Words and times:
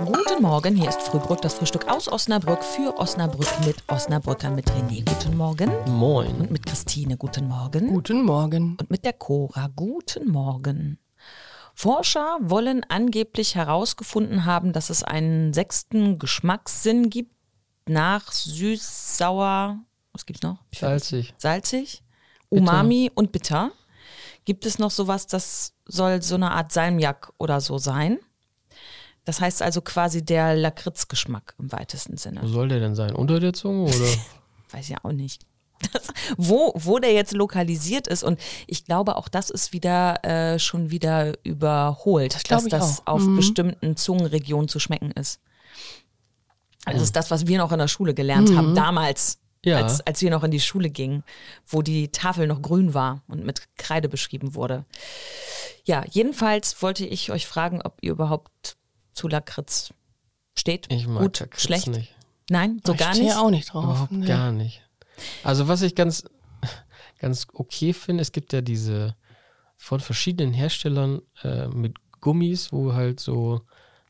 Guten 0.00 0.42
Morgen, 0.42 0.74
hier 0.74 0.88
ist 0.88 1.02
Frühbrück, 1.02 1.40
das 1.40 1.54
Frühstück 1.54 1.88
aus 1.88 2.08
Osnabrück 2.08 2.64
für 2.64 2.98
Osnabrück 2.98 3.48
mit 3.64 3.76
Osnabrücker 3.86 4.50
mit 4.50 4.68
René. 4.70 5.04
Guten 5.08 5.36
Morgen. 5.36 5.70
Moin. 5.86 6.34
Und 6.40 6.50
mit 6.50 6.66
Christine. 6.66 7.16
Guten 7.16 7.46
Morgen. 7.46 7.88
Guten 7.88 8.22
Morgen. 8.22 8.76
Und 8.80 8.90
mit 8.90 9.04
der 9.04 9.12
Cora. 9.12 9.70
Guten 9.76 10.28
Morgen. 10.30 10.98
Forscher 11.74 12.38
wollen 12.40 12.84
angeblich 12.88 13.54
herausgefunden 13.54 14.44
haben, 14.44 14.72
dass 14.72 14.90
es 14.90 15.04
einen 15.04 15.52
sechsten 15.52 16.18
Geschmackssinn 16.18 17.08
gibt 17.08 17.32
nach 17.86 18.32
süß, 18.32 19.18
sauer, 19.18 19.78
was 20.12 20.26
gibt's 20.26 20.42
noch? 20.42 20.58
Salzig. 20.74 21.34
Salzig, 21.38 22.02
Umami 22.48 23.12
und 23.14 23.30
bitter. 23.30 23.70
Gibt 24.44 24.66
es 24.66 24.78
noch 24.78 24.90
sowas, 24.90 25.26
das 25.26 25.72
soll 25.86 26.20
so 26.20 26.34
eine 26.34 26.50
Art 26.50 26.72
Salmiak 26.72 27.32
oder 27.38 27.60
so 27.60 27.78
sein? 27.78 28.18
Das 29.24 29.40
heißt 29.40 29.62
also 29.62 29.80
quasi 29.80 30.24
der 30.24 30.54
Lakritzgeschmack 30.54 31.54
im 31.58 31.72
weitesten 31.72 32.16
Sinne. 32.16 32.42
Wo 32.42 32.46
soll 32.48 32.68
der 32.68 32.80
denn 32.80 32.94
sein? 32.94 33.14
Unter 33.14 33.40
der 33.40 33.52
Zunge 33.54 33.84
oder? 33.84 34.08
Weiß 34.70 34.88
ja 34.88 34.98
auch 35.02 35.12
nicht. 35.12 35.46
Das, 35.92 36.08
wo, 36.36 36.72
wo 36.76 36.98
der 36.98 37.12
jetzt 37.12 37.32
lokalisiert 37.32 38.06
ist 38.06 38.22
und 38.22 38.40
ich 38.66 38.84
glaube 38.86 39.16
auch 39.16 39.28
das 39.28 39.50
ist 39.50 39.72
wieder 39.72 40.24
äh, 40.24 40.58
schon 40.58 40.90
wieder 40.90 41.34
überholt, 41.44 42.38
glaub 42.44 42.60
dass 42.62 42.68
das 42.70 43.00
auch. 43.06 43.14
auf 43.14 43.22
Mhm. 43.22 43.36
bestimmten 43.36 43.96
Zungenregionen 43.96 44.68
zu 44.68 44.78
schmecken 44.78 45.10
ist. 45.12 45.40
Also 46.86 46.98
das 47.00 47.08
ist 47.08 47.16
das, 47.16 47.30
was 47.30 47.46
wir 47.46 47.58
noch 47.58 47.72
in 47.72 47.78
der 47.78 47.88
Schule 47.88 48.14
gelernt 48.14 48.54
haben, 48.56 48.74
damals, 48.74 49.38
Ja. 49.64 49.78
als, 49.78 50.00
als 50.06 50.20
wir 50.20 50.30
noch 50.30 50.44
in 50.44 50.50
die 50.50 50.60
Schule 50.60 50.90
gingen, 50.90 51.24
wo 51.66 51.80
die 51.82 52.08
Tafel 52.08 52.46
noch 52.46 52.60
grün 52.62 52.92
war 52.94 53.22
und 53.26 53.44
mit 53.44 53.62
Kreide 53.76 54.08
beschrieben 54.08 54.54
wurde. 54.54 54.84
Ja, 55.84 56.04
jedenfalls 56.10 56.80
wollte 56.82 57.04
ich 57.06 57.30
euch 57.32 57.46
fragen, 57.46 57.80
ob 57.82 57.96
ihr 58.02 58.12
überhaupt 58.12 58.76
zu 59.14 59.28
Lakritz 59.28 59.92
steht. 60.56 60.86
Ich 60.92 61.06
mag 61.06 61.22
Gut, 61.22 61.40
Lakritz 61.40 61.62
schlecht. 61.62 61.86
nicht. 61.88 62.14
Nein, 62.50 62.80
so 62.84 62.92
ich 62.92 62.98
gar 62.98 63.14
stehe 63.14 63.28
nicht. 63.28 63.36
auch 63.38 63.50
nicht 63.50 63.72
drauf. 63.72 63.84
Überhaupt 63.84 64.12
Nee. 64.12 64.26
gar 64.26 64.52
nicht. 64.52 64.82
Also 65.42 65.68
was 65.68 65.82
ich 65.82 65.94
ganz, 65.94 66.24
ganz 67.20 67.46
okay 67.54 67.92
finde, 67.92 68.22
es 68.22 68.32
gibt 68.32 68.52
ja 68.52 68.60
diese 68.60 69.16
von 69.76 70.00
verschiedenen 70.00 70.52
Herstellern 70.52 71.20
äh, 71.42 71.68
mit 71.68 71.96
Gummis, 72.20 72.72
wo 72.72 72.92
halt 72.94 73.20
so 73.20 73.60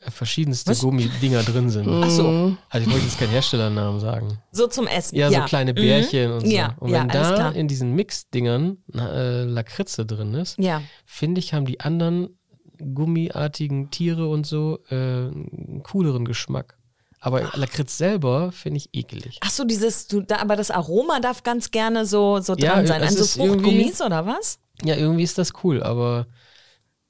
äh, 0.00 0.10
verschiedenste 0.10 0.70
Was? 0.70 0.80
Gummidinger 0.80 1.42
drin 1.42 1.68
sind. 1.70 1.88
Ach 1.88 2.08
so, 2.10 2.56
Also 2.70 2.86
ich 2.86 2.92
wollte 2.92 3.04
jetzt 3.06 3.18
keinen 3.18 3.30
Herstellernamen 3.30 4.00
sagen. 4.00 4.38
so 4.52 4.66
zum 4.66 4.86
Essen. 4.86 5.16
Ja, 5.16 5.30
so 5.30 5.40
kleine 5.42 5.74
Bärchen 5.74 6.32
und 6.32 6.40
so. 6.40 6.46
Ja, 6.46 6.74
und 6.80 6.90
ja, 6.90 7.02
wenn 7.02 7.10
alles 7.10 7.38
da 7.38 7.50
in 7.50 7.68
diesen 7.68 7.94
Mix-Dingern 7.94 8.78
äh, 8.94 9.42
Lakritze 9.42 10.06
drin 10.06 10.34
ist, 10.34 10.58
Ja. 10.58 10.82
finde 11.04 11.40
ich, 11.40 11.52
haben 11.54 11.66
die 11.66 11.80
anderen 11.80 12.37
gummiartigen 12.78 13.90
Tiere 13.90 14.28
und 14.28 14.46
so 14.46 14.78
äh, 14.90 14.94
einen 14.94 15.82
cooleren 15.84 16.24
Geschmack. 16.24 16.76
Aber 17.20 17.50
Lakritz 17.54 17.98
selber 17.98 18.52
finde 18.52 18.76
ich 18.78 18.90
ekelig. 18.92 19.38
Ach 19.40 19.50
so, 19.50 19.64
dieses, 19.64 20.06
du, 20.06 20.20
da, 20.20 20.36
aber 20.36 20.54
das 20.54 20.70
Aroma 20.70 21.18
darf 21.20 21.42
ganz 21.42 21.70
gerne 21.72 22.06
so, 22.06 22.38
so 22.40 22.54
Ja, 22.56 22.74
dran 22.74 22.86
sein. 22.86 23.02
es 23.02 23.08
An 23.10 23.16
so 23.16 23.22
ist 23.24 23.36
irgendwie- 23.36 23.58
Fruchtgummis 23.64 24.00
oder 24.02 24.24
was? 24.26 24.60
Ja, 24.84 24.94
irgendwie 24.94 25.24
ist 25.24 25.36
das 25.38 25.52
cool, 25.64 25.82
aber 25.82 26.26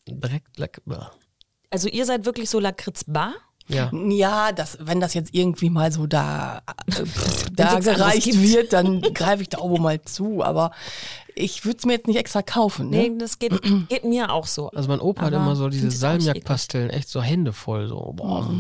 direkt 0.09 0.49
bah. 0.87 1.11
Also 1.71 1.89
ihr 1.89 2.07
seid 2.07 2.25
wirklich 2.25 2.49
so 2.49 2.59
Lakritz-Bar? 2.59 3.35
Ja. 3.69 3.91
Ja, 3.93 4.53
das, 4.53 4.79
wenn 4.81 4.99
das 4.99 5.13
jetzt 5.13 5.35
irgendwie 5.35 5.69
mal 5.69 5.93
so 5.93 6.07
da, 6.07 6.63
äh, 6.87 7.05
da 7.53 7.79
gereicht 7.79 8.41
wird, 8.41 8.73
dann 8.73 9.03
greife 9.03 9.43
ich 9.43 9.51
da 9.51 9.59
auch 9.59 9.79
mal 9.79 10.01
zu. 10.01 10.43
Aber 10.43 10.71
ich 11.39 11.65
würde 11.65 11.79
es 11.79 11.87
mir 11.87 11.93
jetzt 11.95 12.07
nicht 12.07 12.17
extra 12.19 12.43
kaufen. 12.43 12.91
Nee, 12.91 13.09
Ne? 13.11 13.19
das 13.19 13.39
geht, 13.39 13.53
geht 13.89 14.05
mir 14.05 14.33
auch 14.33 14.47
so. 14.47 14.69
Also 14.71 14.89
mein 14.89 15.01
Opa 15.01 15.23
hat 15.27 15.35
Aber 15.35 15.43
immer 15.45 15.57
so 15.57 15.69
diese 15.69 15.91
Salmiak-Pasteln, 15.91 16.91
echt 16.91 17.09
so 17.09 17.23
Hände 17.23 17.53
voll, 17.53 17.89
so. 17.89 18.13
Boah, 18.17 18.51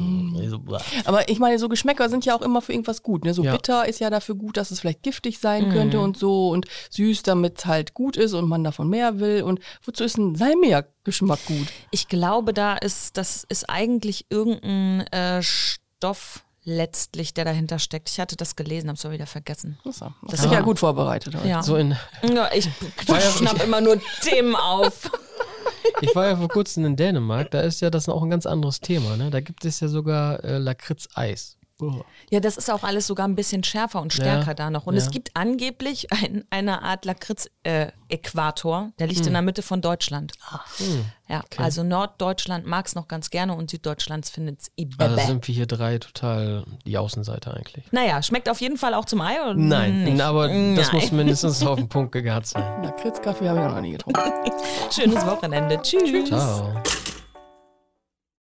so 0.48 0.58
bah. 0.60 0.80
Aber 1.04 1.28
ich 1.28 1.38
meine, 1.38 1.58
so 1.58 1.68
Geschmäcker 1.68 2.08
sind 2.08 2.24
ja 2.24 2.34
auch 2.36 2.42
immer 2.42 2.62
für 2.62 2.72
irgendwas 2.72 3.02
gut. 3.02 3.24
Ne? 3.24 3.34
So 3.34 3.42
Ja. 3.44 3.52
bitter 3.52 3.86
ist 3.88 3.98
ja 4.00 4.10
dafür 4.10 4.34
gut, 4.36 4.56
dass 4.56 4.70
es 4.70 4.80
vielleicht 4.80 5.02
giftig 5.02 5.38
sein 5.38 5.70
könnte 5.70 6.00
und 6.00 6.16
so. 6.16 6.48
Und 6.50 6.66
süß, 6.90 7.22
damit 7.22 7.58
es 7.58 7.66
halt 7.66 7.94
gut 7.94 8.16
ist 8.16 8.32
und 8.34 8.48
man 8.48 8.64
davon 8.64 8.88
mehr 8.88 9.18
will. 9.20 9.42
Und 9.42 9.60
wozu 9.84 10.04
ist 10.04 10.16
ein 10.18 10.34
Salmiak-Geschmack 10.36 11.44
gut? 11.46 11.66
Ich 11.90 12.08
glaube, 12.08 12.52
da 12.54 12.74
ist, 12.76 13.16
das 13.16 13.44
ist 13.48 13.68
eigentlich 13.68 14.26
irgendein 14.30 15.00
äh, 15.12 15.42
Stoff 15.42 16.44
letztlich, 16.68 17.32
der 17.34 17.44
dahinter 17.46 17.78
steckt. 17.78 18.10
Ich 18.10 18.20
hatte 18.20 18.36
das 18.36 18.54
gelesen, 18.54 18.90
hab's 18.90 19.04
aber 19.04 19.14
wieder 19.14 19.26
vergessen. 19.26 19.78
Das 19.84 19.96
ist 20.40 20.44
ja 20.44 20.50
war- 20.50 20.62
gut 20.62 20.78
vorbereitet. 20.78 21.34
heute. 21.34 21.48
Ja. 21.48 21.62
So 21.62 21.76
in, 21.76 21.96
ja 22.22 22.50
ich 22.54 22.68
ja- 23.06 23.20
schnapp 23.20 23.62
immer 23.64 23.80
nur 23.80 24.00
Themen 24.20 24.54
auf. 24.54 25.10
ich 26.02 26.14
war 26.14 26.26
ja 26.28 26.36
vor 26.36 26.48
kurzem 26.48 26.84
in 26.84 26.96
Dänemark, 26.96 27.50
da 27.50 27.60
ist 27.62 27.80
ja 27.80 27.90
das 27.90 28.08
auch 28.08 28.22
ein 28.22 28.30
ganz 28.30 28.44
anderes 28.46 28.80
Thema, 28.80 29.16
ne? 29.16 29.30
Da 29.30 29.40
gibt 29.40 29.64
es 29.64 29.80
ja 29.80 29.88
sogar 29.88 30.44
äh, 30.44 30.58
Lakritz-Eis. 30.58 31.56
Oh. 31.80 32.02
Ja, 32.30 32.40
das 32.40 32.56
ist 32.56 32.70
auch 32.70 32.82
alles 32.82 33.06
sogar 33.06 33.28
ein 33.28 33.36
bisschen 33.36 33.62
schärfer 33.62 34.00
und 34.02 34.12
stärker 34.12 34.48
Ja, 34.48 34.54
da 34.54 34.70
noch. 34.70 34.86
Und 34.86 34.94
ja. 34.96 35.00
es 35.00 35.10
gibt 35.12 35.30
angeblich 35.34 36.12
ein, 36.12 36.44
eine 36.50 36.82
Art 36.82 37.04
Lakritz-Äquator, 37.04 38.90
der 38.98 39.06
Hm. 39.06 39.14
liegt 39.14 39.26
in 39.26 39.32
der 39.32 39.42
Mitte 39.42 39.62
von 39.62 39.80
Deutschland. 39.80 40.32
Ja, 41.28 41.42
also 41.56 41.84
Norddeutschland 41.84 42.66
mag 42.66 42.86
es 42.86 42.94
noch 42.94 43.06
ganz 43.06 43.30
gerne 43.30 43.54
und 43.54 43.70
Süddeutschlands 43.70 44.30
findet 44.30 44.60
es 44.62 44.70
Also 44.76 44.82
ibebe. 45.14 45.20
sind 45.26 45.46
wir 45.46 45.54
hier 45.54 45.66
drei 45.66 45.98
total 45.98 46.64
die 46.86 46.98
Außenseiter 46.98 47.54
eigentlich. 47.54 47.84
naja, 47.92 48.22
schmeckt 48.22 48.48
auf 48.48 48.60
jeden 48.60 48.76
Fall 48.76 48.94
auch 48.94 49.04
zum 49.04 49.20
Ei, 49.20 49.40
oder? 49.40 49.54
Nein, 49.54 50.04
Nicht? 50.04 50.20
aber 50.20 50.48
das 50.48 50.54
Nein. 50.54 50.74
muss 50.92 51.12
mindestens 51.12 51.62
auf 51.64 51.76
den 51.78 51.88
Punkt 51.90 52.12
gegart 52.12 52.46
sein. 52.46 52.82
Lakritzkaffee 52.82 53.48
habe 53.48 53.60
ich 53.60 53.66
auch 53.66 53.74
noch 53.74 53.80
nie 53.80 53.92
getrunken. 53.92 54.20
Schönes 54.90 55.24
Wochenende. 55.26 55.80
Tschüss. 55.82 56.28
Ciao. 56.28 56.74